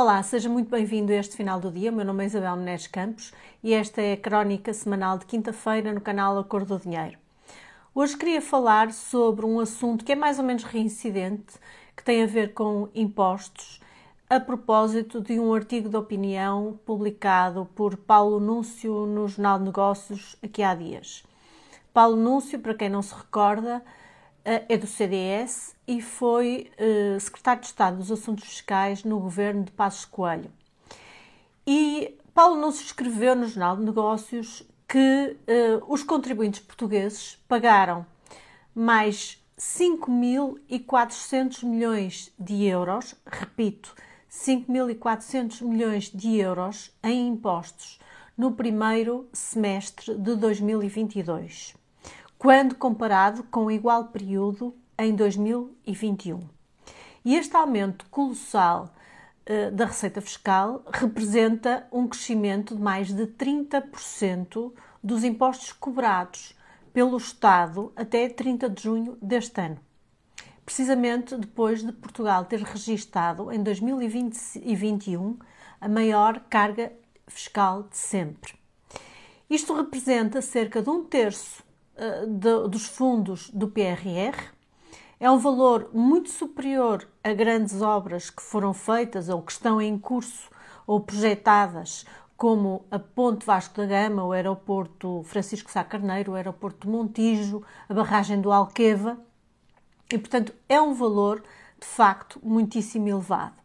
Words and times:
Olá, 0.00 0.22
seja 0.22 0.48
muito 0.48 0.70
bem-vindo 0.70 1.10
a 1.10 1.16
este 1.16 1.36
final 1.36 1.58
do 1.58 1.72
dia. 1.72 1.90
O 1.90 1.92
meu 1.92 2.04
nome 2.04 2.22
é 2.22 2.26
Isabel 2.28 2.54
Menezes 2.54 2.86
Campos 2.86 3.32
e 3.64 3.74
esta 3.74 4.00
é 4.00 4.12
a 4.12 4.16
crónica 4.16 4.72
semanal 4.72 5.18
de 5.18 5.26
quinta-feira 5.26 5.92
no 5.92 6.00
canal 6.00 6.38
Acordo 6.38 6.78
do 6.78 6.84
Dinheiro. 6.84 7.18
Hoje 7.92 8.16
queria 8.16 8.40
falar 8.40 8.92
sobre 8.92 9.44
um 9.44 9.58
assunto 9.58 10.04
que 10.04 10.12
é 10.12 10.14
mais 10.14 10.38
ou 10.38 10.44
menos 10.44 10.62
reincidente, 10.62 11.58
que 11.96 12.04
tem 12.04 12.22
a 12.22 12.28
ver 12.28 12.54
com 12.54 12.88
impostos, 12.94 13.80
a 14.30 14.38
propósito 14.38 15.20
de 15.20 15.40
um 15.40 15.52
artigo 15.52 15.88
de 15.88 15.96
opinião 15.96 16.78
publicado 16.86 17.68
por 17.74 17.96
Paulo 17.96 18.38
Núncio 18.38 19.04
no 19.04 19.26
Jornal 19.26 19.58
de 19.58 19.64
Negócios 19.64 20.36
aqui 20.40 20.62
há 20.62 20.76
dias. 20.76 21.24
Paulo 21.92 22.14
Núncio, 22.14 22.60
para 22.60 22.74
quem 22.74 22.88
não 22.88 23.02
se 23.02 23.16
recorda, 23.16 23.82
é 24.68 24.76
do 24.76 24.86
CDS 24.86 25.76
e 25.86 26.00
foi 26.00 26.70
uh, 26.78 27.20
secretário 27.20 27.60
de 27.60 27.66
Estado 27.66 27.98
dos 27.98 28.10
Assuntos 28.10 28.44
Fiscais 28.44 29.04
no 29.04 29.20
governo 29.20 29.64
de 29.64 29.72
Passos 29.72 30.04
Coelho. 30.04 30.50
E 31.66 32.16
Paulo 32.32 32.60
Núncio 32.60 32.84
escreveu 32.84 33.36
no 33.36 33.46
Jornal 33.46 33.76
de 33.76 33.84
Negócios 33.84 34.66
que 34.88 35.36
uh, 35.46 35.92
os 35.92 36.02
contribuintes 36.02 36.60
portugueses 36.60 37.38
pagaram 37.46 38.06
mais 38.74 39.38
5.400 39.58 41.64
milhões 41.64 42.32
de 42.38 42.64
euros, 42.64 43.14
repito, 43.26 43.94
5.400 44.30 45.62
milhões 45.62 46.10
de 46.10 46.36
euros 46.36 46.90
em 47.02 47.28
impostos 47.28 47.98
no 48.36 48.52
primeiro 48.52 49.28
semestre 49.32 50.14
de 50.14 50.36
2022, 50.36 51.74
quando 52.38 52.76
comparado 52.76 53.42
com 53.42 53.64
o 53.64 53.70
igual 53.70 54.06
período 54.06 54.72
em 54.96 55.14
2021. 55.14 56.40
E 57.24 57.34
este 57.34 57.56
aumento 57.56 58.06
colossal 58.10 58.94
uh, 59.48 59.72
da 59.72 59.86
receita 59.86 60.20
fiscal 60.20 60.84
representa 60.92 61.86
um 61.90 62.06
crescimento 62.06 62.76
de 62.76 62.80
mais 62.80 63.12
de 63.12 63.26
30% 63.26 64.72
dos 65.02 65.24
impostos 65.24 65.72
cobrados 65.72 66.56
pelo 66.92 67.16
Estado 67.16 67.92
até 67.96 68.28
30 68.28 68.70
de 68.70 68.82
junho 68.82 69.18
deste 69.20 69.60
ano. 69.60 69.80
Precisamente 70.64 71.36
depois 71.36 71.82
de 71.82 71.92
Portugal 71.92 72.44
ter 72.44 72.60
registado 72.60 73.50
em 73.50 73.62
2021 73.62 75.38
a 75.80 75.88
maior 75.88 76.40
carga 76.48 76.92
fiscal 77.26 77.84
de 77.84 77.96
sempre. 77.96 78.54
Isto 79.50 79.74
representa 79.74 80.42
cerca 80.42 80.82
de 80.82 80.90
um 80.90 81.04
terço 81.04 81.66
de, 82.26 82.68
dos 82.68 82.86
fundos 82.86 83.50
do 83.50 83.68
PRR, 83.68 84.36
é 85.20 85.30
um 85.30 85.38
valor 85.38 85.90
muito 85.92 86.30
superior 86.30 87.06
a 87.24 87.32
grandes 87.32 87.82
obras 87.82 88.30
que 88.30 88.42
foram 88.42 88.72
feitas 88.72 89.28
ou 89.28 89.42
que 89.42 89.52
estão 89.52 89.80
em 89.80 89.98
curso 89.98 90.48
ou 90.86 91.00
projetadas, 91.00 92.06
como 92.36 92.84
a 92.88 93.00
Ponte 93.00 93.44
Vasco 93.44 93.76
da 93.76 93.84
Gama, 93.84 94.24
o 94.24 94.30
aeroporto 94.30 95.22
Francisco 95.24 95.70
Sá 95.70 95.82
Carneiro, 95.82 96.32
o 96.32 96.34
aeroporto 96.36 96.88
Montijo, 96.88 97.64
a 97.88 97.94
barragem 97.94 98.40
do 98.40 98.52
Alqueva. 98.52 99.18
E, 100.10 100.16
portanto, 100.16 100.54
é 100.68 100.80
um 100.80 100.94
valor, 100.94 101.42
de 101.78 101.86
facto, 101.86 102.40
muitíssimo 102.40 103.08
elevado. 103.08 103.56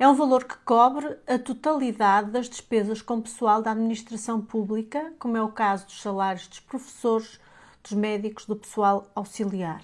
É 0.00 0.08
um 0.08 0.14
valor 0.14 0.44
que 0.44 0.56
cobre 0.58 1.16
a 1.28 1.38
totalidade 1.38 2.32
das 2.32 2.48
despesas 2.48 3.00
com 3.00 3.20
pessoal 3.20 3.62
da 3.62 3.70
administração 3.70 4.40
pública, 4.40 5.12
como 5.18 5.36
é 5.36 5.42
o 5.42 5.52
caso 5.52 5.86
dos 5.86 6.02
salários 6.02 6.48
dos 6.48 6.60
professores, 6.60 7.38
dos 7.82 7.92
médicos, 7.92 8.46
do 8.46 8.56
pessoal 8.56 9.10
auxiliar. 9.14 9.82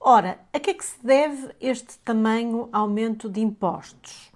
Ora, 0.00 0.38
a 0.52 0.60
que 0.60 0.70
é 0.70 0.74
que 0.74 0.84
se 0.84 1.04
deve 1.04 1.54
este 1.60 1.98
tamanho 1.98 2.68
aumento 2.72 3.28
de 3.28 3.40
impostos? 3.40 4.30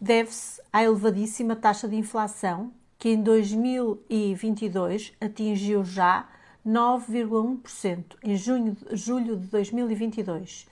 Deve-se 0.00 0.60
à 0.72 0.82
elevadíssima 0.82 1.54
taxa 1.54 1.88
de 1.88 1.96
inflação, 1.96 2.72
que 2.98 3.10
em 3.10 3.22
2022 3.22 5.12
atingiu 5.20 5.84
já 5.84 6.28
9,1% 6.66 8.16
em 8.22 8.36
junho, 8.36 8.76
julho 8.92 9.36
de 9.36 9.46
2022. 9.46 10.66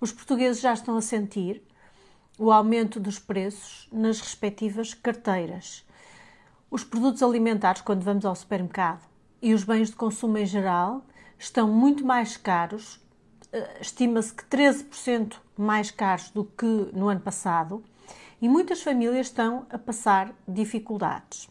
Os 0.00 0.12
portugueses 0.12 0.60
já 0.60 0.72
estão 0.72 0.96
a 0.96 1.02
sentir 1.02 1.62
o 2.38 2.50
aumento 2.50 2.98
dos 2.98 3.18
preços 3.18 3.88
nas 3.92 4.20
respectivas 4.20 4.94
carteiras. 4.94 5.86
Os 6.70 6.82
produtos 6.82 7.22
alimentares, 7.22 7.82
quando 7.82 8.02
vamos 8.02 8.24
ao 8.24 8.34
supermercado, 8.34 9.09
e 9.42 9.54
os 9.54 9.64
bens 9.64 9.90
de 9.90 9.96
consumo 9.96 10.38
em 10.38 10.46
geral 10.46 11.02
estão 11.38 11.68
muito 11.68 12.04
mais 12.04 12.36
caros 12.36 13.00
eh, 13.52 13.78
estima-se 13.80 14.32
que 14.32 14.44
13% 14.44 15.36
mais 15.56 15.90
caros 15.90 16.30
do 16.30 16.44
que 16.44 16.66
no 16.92 17.08
ano 17.08 17.20
passado 17.20 17.82
e 18.40 18.48
muitas 18.48 18.82
famílias 18.82 19.26
estão 19.26 19.66
a 19.70 19.78
passar 19.78 20.32
dificuldades. 20.46 21.48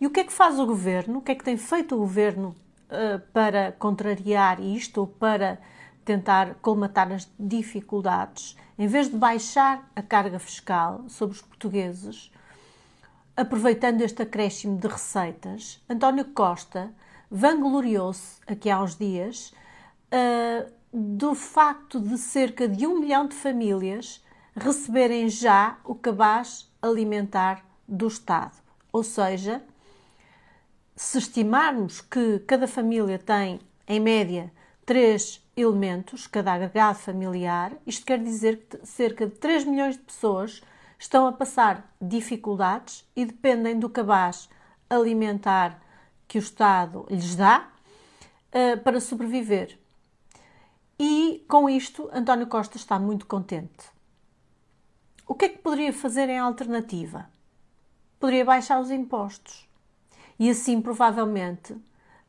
E 0.00 0.06
o 0.06 0.10
que 0.10 0.20
é 0.20 0.24
que 0.24 0.32
faz 0.32 0.58
o 0.58 0.66
governo? 0.66 1.18
O 1.18 1.22
que 1.22 1.32
é 1.32 1.34
que 1.34 1.44
tem 1.44 1.56
feito 1.56 1.94
o 1.94 1.98
governo 1.98 2.56
uh, 2.86 3.20
para 3.32 3.72
contrariar 3.72 4.60
isto 4.60 5.02
ou 5.02 5.06
para 5.06 5.60
tentar 6.04 6.54
colmatar 6.54 7.12
as 7.12 7.30
dificuldades? 7.38 8.56
Em 8.78 8.86
vez 8.86 9.10
de 9.10 9.16
baixar 9.16 9.90
a 9.94 10.00
carga 10.00 10.38
fiscal 10.38 11.04
sobre 11.06 11.36
os 11.36 11.42
portugueses, 11.42 12.32
aproveitando 13.40 14.02
este 14.02 14.22
acréscimo 14.22 14.76
de 14.78 14.86
receitas, 14.86 15.82
António 15.88 16.26
Costa 16.26 16.92
vangloriou-se 17.30 18.38
aqui 18.46 18.68
há 18.68 18.82
uns 18.82 18.96
dias. 18.96 19.54
Uh, 20.12 20.70
do 20.92 21.34
facto 21.34 22.00
de 22.00 22.18
cerca 22.18 22.68
de 22.68 22.86
um 22.86 22.98
milhão 22.98 23.26
de 23.26 23.34
famílias 23.34 24.22
receberem 24.56 25.28
já 25.28 25.78
o 25.84 25.94
cabaz 25.94 26.68
alimentar 26.82 27.64
do 27.86 28.08
Estado. 28.08 28.58
Ou 28.92 29.04
seja, 29.04 29.62
se 30.96 31.18
estimarmos 31.18 32.00
que 32.00 32.40
cada 32.40 32.66
família 32.66 33.18
tem, 33.18 33.60
em 33.86 34.00
média, 34.00 34.52
três 34.84 35.40
elementos, 35.56 36.26
cada 36.26 36.52
agregado 36.52 36.98
familiar, 36.98 37.72
isto 37.86 38.04
quer 38.04 38.18
dizer 38.18 38.66
que 38.68 38.84
cerca 38.84 39.26
de 39.26 39.36
3 39.36 39.64
milhões 39.64 39.96
de 39.96 40.02
pessoas 40.02 40.60
estão 41.00 41.26
a 41.26 41.32
passar 41.32 41.90
dificuldades 42.00 43.08
e 43.16 43.24
dependem 43.24 43.78
do 43.78 43.88
cabaz 43.88 44.50
alimentar 44.88 45.80
que 46.28 46.36
o 46.36 46.40
Estado 46.40 47.06
lhes 47.08 47.34
dá 47.34 47.68
uh, 48.52 48.78
para 48.82 49.00
sobreviver. 49.00 49.78
E 50.98 51.42
com 51.48 51.70
isto, 51.70 52.10
António 52.12 52.46
Costa 52.46 52.76
está 52.76 52.98
muito 52.98 53.26
contente. 53.26 53.90
O 55.26 55.34
que 55.34 55.46
é 55.46 55.48
que 55.48 55.58
poderia 55.58 55.92
fazer 55.92 56.28
em 56.28 56.38
alternativa? 56.38 57.30
Poderia 58.18 58.44
baixar 58.44 58.78
os 58.78 58.90
impostos. 58.90 59.66
E 60.38 60.50
assim, 60.50 60.82
provavelmente, 60.82 61.74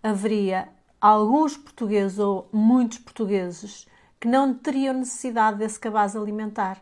haveria 0.02 0.70
alguns 1.02 1.58
portugueses 1.58 2.20
ou 2.20 2.48
muitos 2.54 3.00
portugueses 3.00 3.86
que 4.18 4.30
não 4.30 4.54
teriam 4.54 4.94
necessidade 4.94 5.58
desse 5.58 5.80
cabaz 5.80 6.16
alimentar. 6.16 6.82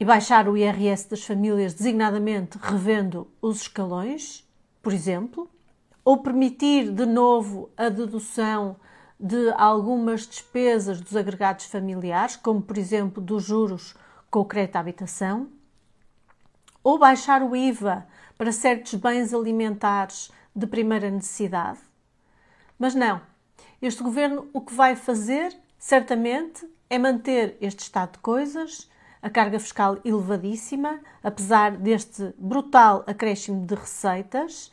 E 0.00 0.04
baixar 0.04 0.48
o 0.48 0.56
IRS 0.56 1.10
das 1.10 1.22
famílias, 1.22 1.74
designadamente 1.74 2.56
revendo 2.58 3.30
os 3.42 3.60
escalões, 3.60 4.48
por 4.82 4.94
exemplo, 4.94 5.46
ou 6.02 6.22
permitir 6.22 6.90
de 6.90 7.04
novo 7.04 7.68
a 7.76 7.90
dedução 7.90 8.76
de 9.18 9.52
algumas 9.58 10.26
despesas 10.26 10.98
dos 10.98 11.14
agregados 11.14 11.66
familiares, 11.66 12.34
como 12.34 12.62
por 12.62 12.78
exemplo 12.78 13.22
dos 13.22 13.44
juros 13.44 13.94
com 14.30 14.40
o 14.40 14.44
crédito 14.46 14.76
à 14.76 14.80
habitação, 14.80 15.50
ou 16.82 16.98
baixar 16.98 17.42
o 17.42 17.54
IVA 17.54 18.06
para 18.38 18.52
certos 18.52 18.94
bens 18.94 19.34
alimentares 19.34 20.30
de 20.56 20.66
primeira 20.66 21.10
necessidade. 21.10 21.80
Mas 22.78 22.94
não, 22.94 23.20
este 23.82 24.02
governo 24.02 24.48
o 24.54 24.62
que 24.62 24.72
vai 24.72 24.96
fazer, 24.96 25.54
certamente, 25.78 26.66
é 26.88 26.98
manter 26.98 27.58
este 27.60 27.80
estado 27.80 28.12
de 28.12 28.20
coisas, 28.20 28.88
a 29.22 29.28
carga 29.28 29.58
fiscal 29.58 29.98
elevadíssima, 30.04 31.00
apesar 31.22 31.72
deste 31.72 32.34
brutal 32.38 33.04
acréscimo 33.06 33.66
de 33.66 33.74
receitas, 33.74 34.72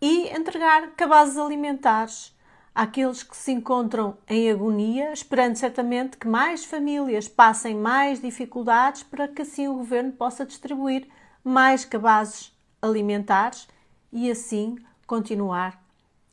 e 0.00 0.28
entregar 0.28 0.90
cabazes 0.92 1.36
alimentares 1.38 2.36
àqueles 2.74 3.22
que 3.22 3.36
se 3.36 3.52
encontram 3.52 4.18
em 4.28 4.50
agonia, 4.50 5.12
esperando 5.12 5.56
certamente 5.56 6.18
que 6.18 6.28
mais 6.28 6.64
famílias 6.64 7.26
passem 7.26 7.74
mais 7.74 8.20
dificuldades 8.20 9.02
para 9.02 9.28
que 9.28 9.42
assim 9.42 9.66
o 9.66 9.74
governo 9.74 10.12
possa 10.12 10.44
distribuir 10.44 11.08
mais 11.42 11.84
cabazes 11.84 12.52
alimentares 12.82 13.66
e 14.12 14.30
assim 14.30 14.76
continuar 15.06 15.82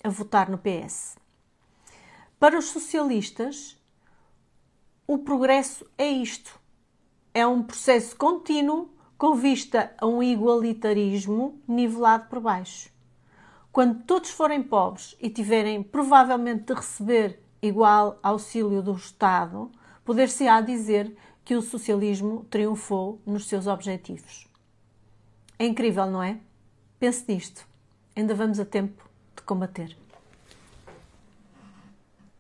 a 0.04 0.10
votar 0.10 0.50
no 0.50 0.58
PS. 0.58 1.16
Para 2.40 2.58
os 2.58 2.66
socialistas, 2.66 3.78
o 5.08 5.18
progresso 5.20 5.86
é 5.98 6.08
isto. 6.10 6.60
É 7.34 7.48
um 7.48 7.64
processo 7.64 8.16
contínuo 8.16 8.90
com 9.18 9.36
vista 9.36 9.92
a 9.98 10.06
um 10.06 10.22
igualitarismo 10.22 11.60
nivelado 11.68 12.28
por 12.30 12.40
baixo. 12.40 12.92
Quando 13.72 14.04
todos 14.04 14.30
forem 14.30 14.62
pobres 14.62 15.16
e 15.20 15.30
tiverem 15.30 15.82
provavelmente 15.82 16.66
de 16.66 16.74
receber 16.74 17.40
igual 17.60 18.20
auxílio 18.22 18.84
do 18.84 18.94
Estado, 18.94 19.72
poder-se-á 20.06 20.62
dizer 20.62 21.16
que 21.44 21.56
o 21.56 21.62
socialismo 21.62 22.46
triunfou 22.50 23.20
nos 23.26 23.48
seus 23.48 23.66
objetivos. 23.66 24.48
É 25.58 25.66
incrível, 25.66 26.06
não 26.06 26.22
é? 26.22 26.40
Pense 27.00 27.26
nisto. 27.28 27.66
Ainda 28.16 28.36
vamos 28.36 28.60
a 28.60 28.66
tempo 28.66 29.10
de 29.36 29.42
combater. 29.42 30.03